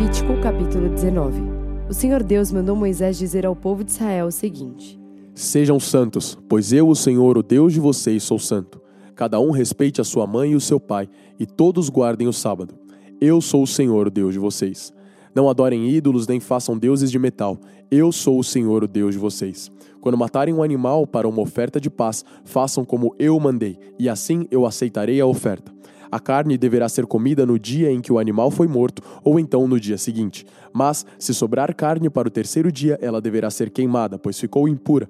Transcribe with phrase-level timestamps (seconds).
[0.00, 1.42] Levítico capítulo 19
[1.86, 4.98] O Senhor Deus mandou Moisés dizer ao povo de Israel o seguinte:
[5.34, 8.80] Sejam santos, pois eu, o Senhor, o Deus de vocês, sou santo.
[9.14, 11.06] Cada um respeite a sua mãe e o seu pai,
[11.38, 12.74] e todos guardem o sábado.
[13.20, 14.90] Eu sou o Senhor, o Deus de vocês.
[15.34, 17.58] Não adorem ídolos nem façam deuses de metal.
[17.90, 19.70] Eu sou o Senhor, o Deus de vocês.
[20.00, 24.46] Quando matarem um animal para uma oferta de paz, façam como eu mandei, e assim
[24.50, 25.70] eu aceitarei a oferta.
[26.10, 29.68] A carne deverá ser comida no dia em que o animal foi morto, ou então
[29.68, 30.44] no dia seguinte.
[30.72, 35.08] Mas, se sobrar carne para o terceiro dia, ela deverá ser queimada, pois ficou impura.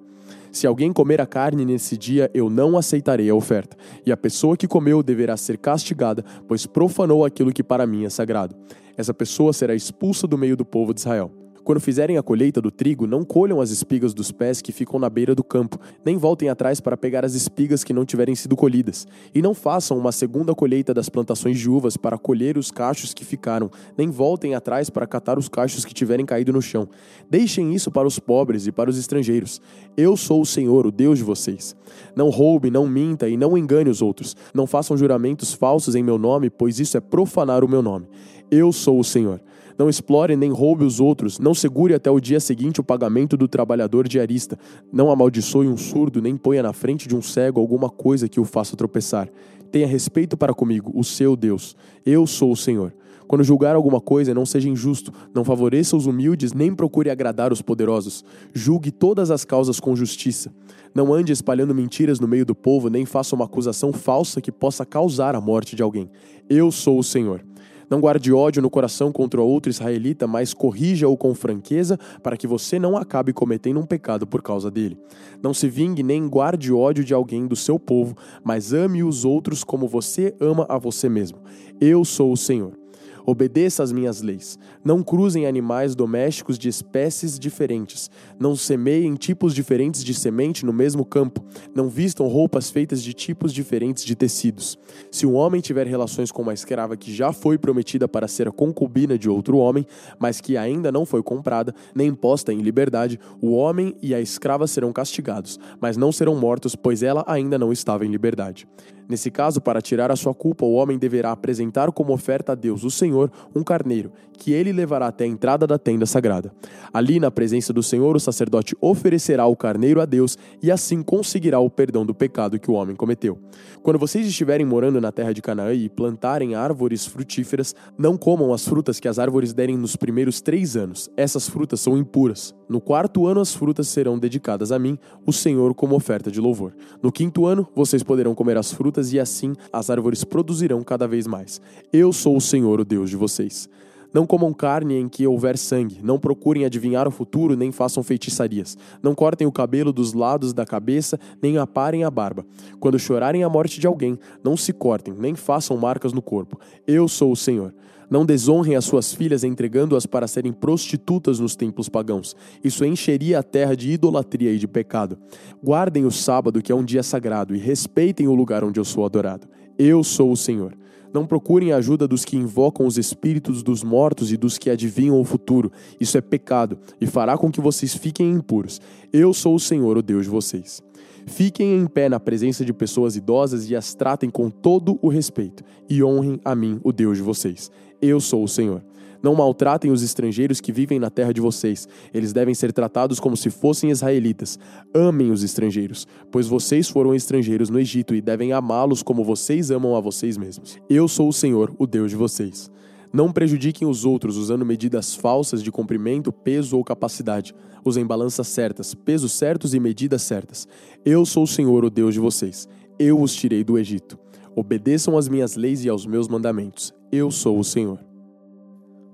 [0.53, 3.77] Se alguém comer a carne nesse dia, eu não aceitarei a oferta.
[4.05, 8.11] E a pessoa que comeu deverá ser castigada, pois profanou aquilo que para mim é
[8.11, 8.55] sagrado.
[8.97, 11.31] Essa pessoa será expulsa do meio do povo de Israel.
[11.65, 15.11] Quando fizerem a colheita do trigo, não colham as espigas dos pés que ficam na
[15.11, 19.07] beira do campo, nem voltem atrás para pegar as espigas que não tiverem sido colhidas.
[19.35, 23.25] E não façam uma segunda colheita das plantações de uvas para colher os cachos que
[23.25, 26.89] ficaram, nem voltem atrás para catar os cachos que tiverem caído no chão.
[27.29, 29.61] Deixem isso para os pobres e para os estrangeiros.
[29.97, 31.77] Eu sou o Senhor, o Deus de vocês.
[32.17, 34.35] Não roube, não minta e não engane os outros.
[34.55, 38.07] Não façam juramentos falsos em meu nome, pois isso é profanar o meu nome.
[38.51, 39.41] Eu sou o Senhor.
[39.81, 41.39] Não explore nem roube os outros.
[41.39, 44.59] Não segure até o dia seguinte o pagamento do trabalhador diarista.
[44.93, 48.45] Não amaldiçoe um surdo, nem ponha na frente de um cego alguma coisa que o
[48.45, 49.31] faça tropeçar.
[49.73, 51.75] Tenha respeito para comigo, o seu Deus.
[52.05, 52.93] Eu sou o Senhor.
[53.27, 57.63] Quando julgar alguma coisa, não seja injusto, não favoreça os humildes, nem procure agradar os
[57.63, 58.23] poderosos.
[58.53, 60.53] Julgue todas as causas com justiça.
[60.95, 64.85] Não ande espalhando mentiras no meio do povo, nem faça uma acusação falsa que possa
[64.85, 66.11] causar a morte de alguém.
[66.51, 67.43] Eu sou o Senhor.
[67.91, 72.79] Não guarde ódio no coração contra outro israelita, mas corrija-o com franqueza para que você
[72.79, 74.97] não acabe cometendo um pecado por causa dele.
[75.43, 79.65] Não se vingue nem guarde ódio de alguém do seu povo, mas ame os outros
[79.65, 81.39] como você ama a você mesmo.
[81.81, 82.80] Eu sou o Senhor.
[83.27, 84.59] Obedeça às minhas leis.
[84.85, 88.11] Não cruzem animais domésticos de espécies diferentes.
[88.39, 91.45] Não semeiem tipos diferentes de semente no mesmo campo.
[91.75, 94.79] Não vistam roupas feitas de tipos diferentes de tecidos.
[95.11, 98.53] Se um homem tiver relações com uma escrava que já foi prometida para ser a
[98.53, 99.87] concubina de outro homem,
[100.19, 104.67] mas que ainda não foi comprada, nem posta em liberdade, o homem e a escrava
[104.67, 108.67] serão castigados, mas não serão mortos, pois ela ainda não estava em liberdade.
[109.11, 112.85] Nesse caso, para tirar a sua culpa, o homem deverá apresentar como oferta a Deus,
[112.85, 113.10] o Senhor,
[113.55, 116.51] um carneiro, que ele levará até a entrada da tenda sagrada.
[116.93, 121.61] Ali, na presença do Senhor, o sacerdote oferecerá o carneiro a Deus e assim conseguirá
[121.61, 123.39] o perdão do pecado que o homem cometeu.
[123.83, 128.67] Quando vocês estiverem morando na terra de Canaã e plantarem árvores frutíferas, não comam as
[128.67, 131.11] frutas que as árvores derem nos primeiros três anos.
[131.17, 132.55] Essas frutas são impuras.
[132.69, 136.73] No quarto ano, as frutas serão dedicadas a mim, o Senhor, como oferta de louvor.
[137.03, 141.27] No quinto ano, vocês poderão comer as frutas e assim as árvores produzirão cada vez
[141.27, 141.61] mais.
[141.93, 143.69] Eu sou o Senhor, o Deus de vocês.
[144.13, 148.77] Não comam carne em que houver sangue, não procurem adivinhar o futuro, nem façam feitiçarias.
[149.01, 152.45] Não cortem o cabelo dos lados da cabeça, nem aparem a barba.
[152.81, 156.59] Quando chorarem a morte de alguém, não se cortem, nem façam marcas no corpo.
[156.87, 157.73] Eu sou o Senhor.
[158.11, 162.35] Não desonrem as suas filhas entregando-as para serem prostitutas nos templos pagãos.
[162.65, 165.17] Isso encheria a terra de idolatria e de pecado.
[165.63, 169.05] Guardem o sábado, que é um dia sagrado, e respeitem o lugar onde eu sou
[169.05, 169.47] adorado.
[169.79, 170.80] Eu sou o Senhor.
[171.13, 175.21] Não procurem a ajuda dos que invocam os espíritos dos mortos e dos que adivinham
[175.21, 175.73] o futuro.
[176.01, 178.81] Isso é pecado e fará com que vocês fiquem impuros.
[179.13, 180.83] Eu sou o Senhor, o Deus de vocês.
[181.27, 185.63] Fiquem em pé na presença de pessoas idosas e as tratem com todo o respeito,
[185.89, 187.71] e honrem a mim, o Deus de vocês.
[188.01, 188.83] Eu sou o Senhor.
[189.23, 191.89] Não maltratem os estrangeiros que vivem na terra de vocês.
[192.13, 194.59] Eles devem ser tratados como se fossem israelitas.
[194.95, 199.95] Amem os estrangeiros, pois vocês foram estrangeiros no Egito e devem amá-los como vocês amam
[199.95, 200.79] a vocês mesmos.
[200.89, 202.71] Eu sou o Senhor, o Deus de vocês.
[203.13, 207.53] Não prejudiquem os outros usando medidas falsas de comprimento, peso ou capacidade.
[207.85, 210.69] Usem balanças certas, pesos certos e medidas certas.
[211.05, 212.69] Eu sou o Senhor, o Deus de vocês.
[212.99, 214.17] Eu os tirei do Egito.
[214.55, 216.95] Obedeçam às minhas leis e aos meus mandamentos.
[217.11, 218.10] Eu sou o Senhor.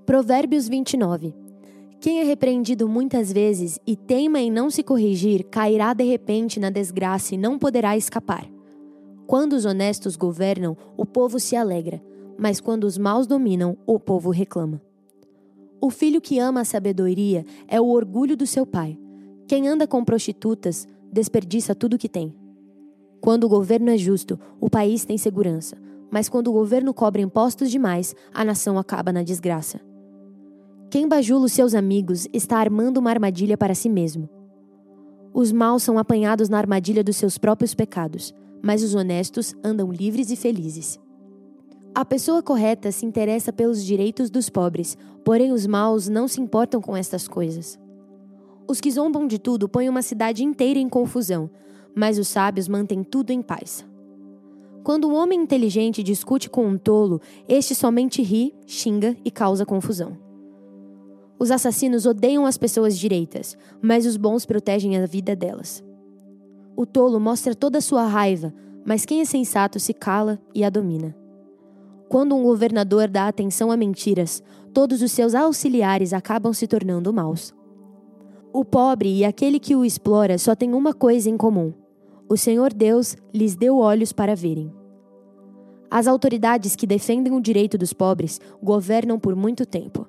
[0.06, 1.34] Provérbios 29.
[2.00, 6.70] Quem é repreendido muitas vezes e teima em não se corrigir, cairá de repente na
[6.70, 8.48] desgraça e não poderá escapar.
[9.26, 12.00] Quando os honestos governam, o povo se alegra
[12.38, 14.80] mas quando os maus dominam, o povo reclama.
[15.80, 18.98] O filho que ama a sabedoria é o orgulho do seu pai.
[19.46, 22.34] Quem anda com prostitutas desperdiça tudo o que tem.
[23.20, 25.76] Quando o governo é justo, o país tem segurança,
[26.10, 29.80] mas quando o governo cobra impostos demais, a nação acaba na desgraça.
[30.88, 34.28] Quem bajula os seus amigos está armando uma armadilha para si mesmo.
[35.34, 40.30] Os maus são apanhados na armadilha dos seus próprios pecados, mas os honestos andam livres
[40.30, 40.98] e felizes.
[41.92, 46.80] A pessoa correta se interessa pelos direitos dos pobres, porém os maus não se importam
[46.80, 47.76] com estas coisas.
[48.68, 51.50] Os que zombam de tudo põem uma cidade inteira em confusão,
[51.96, 53.84] mas os sábios mantêm tudo em paz.
[54.84, 60.25] Quando um homem inteligente discute com um tolo, este somente ri, xinga e causa confusão.
[61.38, 65.84] Os assassinos odeiam as pessoas direitas, mas os bons protegem a vida delas.
[66.74, 68.52] O tolo mostra toda a sua raiva,
[68.84, 71.14] mas quem é sensato se cala e a domina.
[72.08, 74.42] Quando um governador dá atenção a mentiras,
[74.72, 77.54] todos os seus auxiliares acabam se tornando maus.
[78.52, 81.74] O pobre e aquele que o explora só têm uma coisa em comum:
[82.28, 84.72] o Senhor Deus lhes deu olhos para verem.
[85.90, 90.06] As autoridades que defendem o direito dos pobres governam por muito tempo.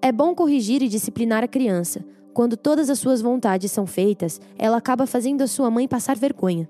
[0.00, 2.04] É bom corrigir e disciplinar a criança.
[2.32, 6.68] Quando todas as suas vontades são feitas, ela acaba fazendo a sua mãe passar vergonha.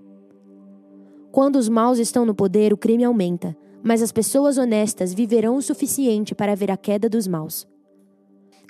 [1.31, 5.63] Quando os maus estão no poder, o crime aumenta mas as pessoas honestas viverão o
[5.63, 7.67] suficiente para ver a queda dos maus.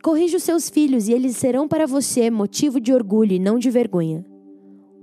[0.02, 3.70] Corrija os seus filhos e eles serão para você motivo de orgulho e não de
[3.70, 4.25] vergonha.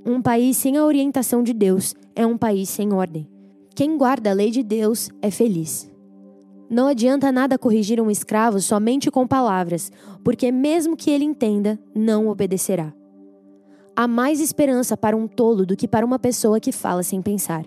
[0.06, 3.28] Um país sem a orientação de Deus é um país sem ordem.
[3.76, 5.92] Quem guarda a lei de Deus é feliz.
[6.70, 9.92] Não adianta nada corrigir um escravo somente com palavras,
[10.24, 12.94] porque mesmo que ele entenda, não obedecerá.
[13.96, 17.66] Há mais esperança para um tolo do que para uma pessoa que fala sem pensar.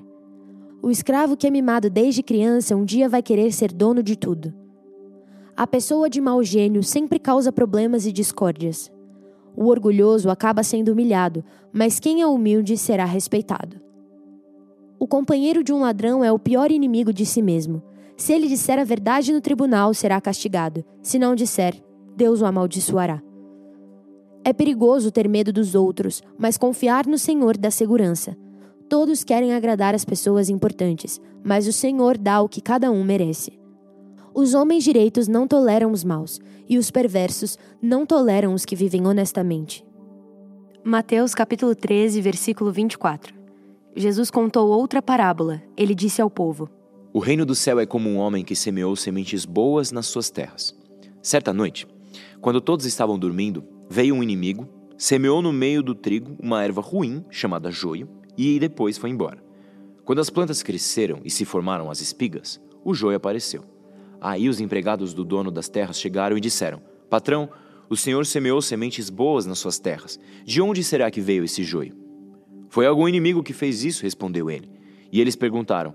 [0.83, 4.53] O escravo que é mimado desde criança um dia vai querer ser dono de tudo.
[5.57, 8.93] A pessoa de mau gênio sempre causa problemas e discórdias.
[9.57, 13.81] O orgulhoso acaba sendo humilhado, mas quem é humilde será respeitado.
[15.01, 17.83] O companheiro de um ladrão é o pior inimigo de si mesmo.
[18.19, 20.85] Se ele disser a verdade no tribunal, será castigado.
[21.01, 21.81] Se não disser,
[22.17, 23.23] Deus o amaldiçoará.
[24.45, 28.37] É perigoso ter medo dos outros, mas confiar no Senhor dá segurança.
[28.89, 33.57] Todos querem agradar as pessoas importantes, mas o Senhor dá o que cada um merece.
[34.35, 39.07] Os homens direitos não toleram os maus, e os perversos não toleram os que vivem
[39.07, 39.87] honestamente.
[40.83, 43.33] Mateus capítulo 13, versículo 24.
[43.95, 45.63] Jesus contou outra parábola.
[45.77, 46.69] Ele disse ao povo:
[47.11, 50.77] O reino do céu é como um homem que semeou sementes boas nas suas terras.
[51.23, 51.87] Certa noite,
[52.39, 54.69] quando todos estavam dormindo, veio um inimigo,
[54.99, 59.43] semeou no meio do trigo uma erva ruim chamada joio e depois foi embora.
[60.05, 63.65] Quando as plantas cresceram e se formaram as espigas, o joio apareceu.
[64.21, 67.49] Aí os empregados do dono das terras chegaram e disseram: Patrão,
[67.89, 70.21] o senhor semeou sementes boas nas suas terras.
[70.45, 71.97] De onde será que veio esse joio?
[72.69, 74.71] Foi algum inimigo que fez isso, respondeu ele.
[75.11, 75.95] E eles perguntaram: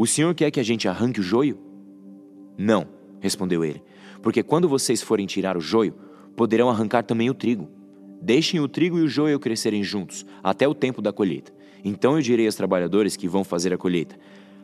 [0.00, 1.58] O senhor quer que a gente arranque o joio?
[2.56, 2.86] Não,
[3.20, 3.82] respondeu ele,
[4.22, 5.92] porque quando vocês forem tirar o joio,
[6.34, 7.68] poderão arrancar também o trigo.
[8.18, 11.52] Deixem o trigo e o joio crescerem juntos, até o tempo da colheita.
[11.84, 14.18] Então eu direi aos trabalhadores que vão fazer a colheita: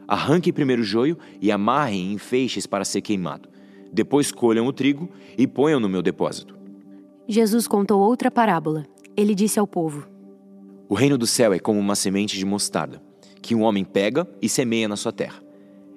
[0.08, 3.46] arranquem primeiro o joio e amarrem em feixes para ser queimado.
[3.92, 5.06] Depois colham o trigo
[5.36, 6.56] e ponham no meu depósito.
[7.28, 8.86] Jesus contou outra parábola.
[9.14, 10.08] Ele disse ao povo:
[10.88, 13.02] O reino do céu é como uma semente de mostarda,
[13.46, 15.40] que um homem pega e semeia na sua terra.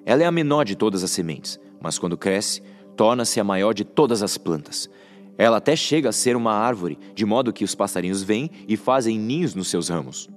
[0.06, 2.62] Ela é a menor de todas as sementes, mas quando cresce,
[2.96, 4.88] torna-se a maior de todas as plantas.
[5.36, 9.18] Ela até chega a ser uma árvore, de modo que os passarinhos vêm e fazem
[9.18, 10.30] ninhos nos seus ramos.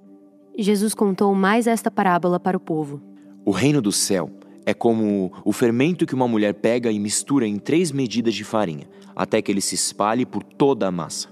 [0.58, 3.00] Jesus contou mais esta parábola para o povo.
[3.46, 4.32] O reino do céu
[4.66, 8.90] é como o fermento que uma mulher pega e mistura em três medidas de farinha,
[9.16, 11.30] até que ele se espalhe por toda a massa.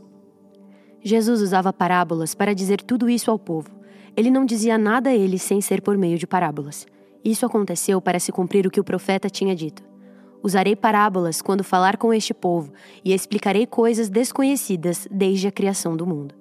[1.03, 3.80] Jesus usava parábolas para dizer tudo isso ao povo.
[4.15, 6.85] Ele não dizia nada a eles sem ser por meio de parábolas.
[7.23, 9.83] Isso aconteceu para se cumprir o que o profeta tinha dito.
[10.43, 12.73] Usarei parábolas quando falar com este povo
[13.05, 16.33] e explicarei coisas desconhecidas desde a criação do mundo.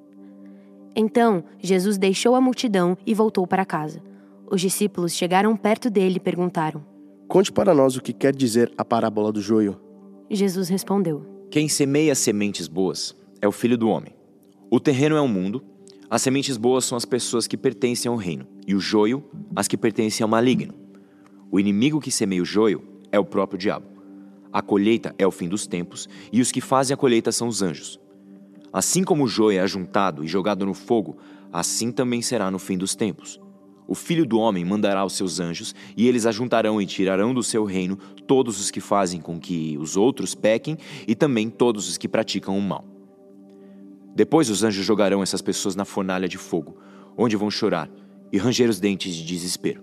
[0.97, 4.03] Então, Jesus deixou a multidão e voltou para casa.
[4.51, 6.85] Os discípulos chegaram perto dele e perguntaram:
[7.29, 9.79] Conte para nós o que quer dizer a parábola do joio.
[10.29, 14.15] Jesus respondeu: Quem semeia sementes boas é o filho do homem.
[14.71, 15.63] O terreno é o mundo,
[16.11, 19.23] as sementes boas são as pessoas que pertencem ao reino, e o joio,
[19.55, 20.75] as que pertencem ao maligno.
[21.53, 23.87] O inimigo que semeia o joio é o próprio diabo.
[24.53, 27.63] A colheita é o fim dos tempos, e os que fazem a colheita são os
[27.63, 28.01] anjos.
[28.73, 31.17] Assim como o joio é ajuntado e jogado no fogo,
[31.53, 33.41] assim também será no fim dos tempos.
[33.87, 37.65] O filho do homem mandará os seus anjos, e eles ajuntarão e tirarão do seu
[37.65, 40.77] reino todos os que fazem com que os outros pequem
[41.07, 42.90] e também todos os que praticam o mal.
[44.21, 46.77] Depois os anjos jogarão essas pessoas na fornalha de fogo,
[47.17, 47.91] onde vão chorar
[48.31, 49.83] e ranger os dentes de desespero.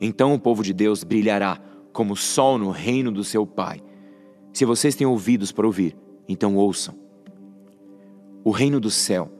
[0.00, 1.56] Então o povo de Deus brilhará
[1.92, 3.80] como o sol no reino do seu Pai.
[4.52, 5.96] Se vocês têm ouvidos para ouvir,
[6.28, 6.96] então ouçam.
[8.42, 9.30] O reino do céu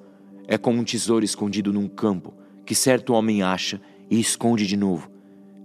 [0.47, 2.33] é como um tesouro escondido num campo
[2.65, 5.11] que certo homem acha e esconde de novo.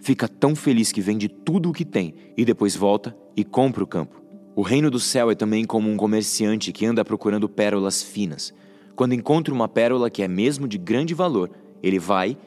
[0.02, 3.88] fica tão feliz que vende tudo o que tem e depois volta e compra o
[3.88, 4.23] campo.
[4.56, 8.54] O reino do céu é também como um comerciante que anda procurando pérolas finas.
[8.96, 11.50] Quando encontra uma pérola que é mesmo de grande valor,
[11.82, 12.38] ele vai,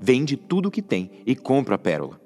[0.00, 2.20] vende tudo o que tem e compra a pérola.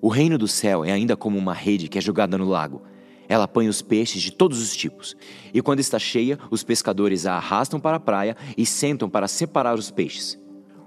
[0.00, 2.82] O reino do céu é ainda como uma rede que é jogada no lago.
[3.28, 5.14] Ela apanha os peixes de todos os tipos.
[5.52, 9.78] E quando está cheia, os pescadores a arrastam para a praia e sentam para separar
[9.78, 10.38] os peixes.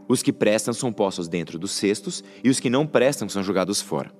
[0.07, 3.79] Os que prestam são postos dentro dos cestos e os que não prestam são jogados
[3.79, 4.11] fora.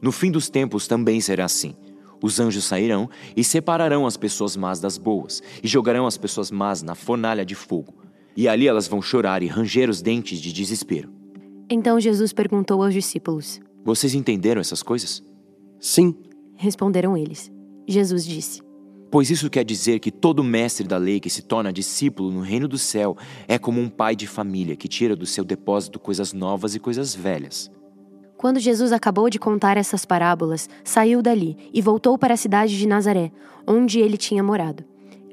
[0.00, 1.74] No fim dos tempos também será assim.
[2.22, 6.82] Os anjos sairão e separarão as pessoas más das boas, e jogarão as pessoas más
[6.82, 7.94] na fornalha de fogo.
[8.36, 11.12] E ali elas vão chorar e ranger os dentes de desespero.
[11.70, 15.22] Então Jesus perguntou aos discípulos: Vocês entenderam essas coisas?
[15.78, 16.16] Sim,
[16.56, 17.52] Responderam eles.
[17.86, 18.62] Jesus disse:
[19.10, 22.68] Pois isso quer dizer que todo mestre da lei que se torna discípulo no reino
[22.68, 23.16] do céu
[23.46, 27.14] é como um pai de família que tira do seu depósito coisas novas e coisas
[27.14, 27.70] velhas.
[28.44, 32.86] Quando Jesus acabou de contar essas parábolas, saiu dali e voltou para a cidade de
[32.86, 33.32] Nazaré,
[33.66, 34.84] onde ele tinha morado.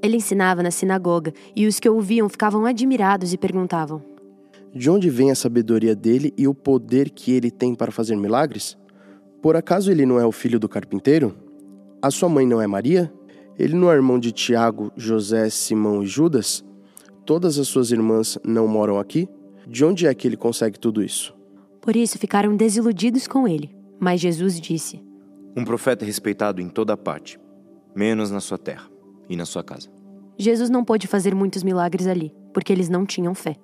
[0.01, 4.01] Ele ensinava na sinagoga e os que ouviam ficavam admirados e perguntavam:
[4.73, 8.77] de onde vem a sabedoria dele e o poder que ele tem para fazer milagres?
[9.41, 11.35] Por acaso ele não é o filho do carpinteiro?
[12.01, 13.11] A sua mãe não é Maria?
[13.59, 16.63] Ele não é irmão de Tiago, José, Simão e Judas?
[17.25, 19.27] Todas as suas irmãs não moram aqui?
[19.67, 21.40] De onde é que ele consegue tudo isso?
[21.81, 23.75] Por isso ficaram desiludidos com ele.
[23.99, 25.03] Mas Jesus disse:
[25.55, 27.39] Um profeta é respeitado em toda parte,
[27.95, 28.89] menos na sua terra
[29.27, 29.89] e na sua casa.
[30.37, 33.55] Jesus não pôde fazer muitos milagres ali, porque eles não tinham fé.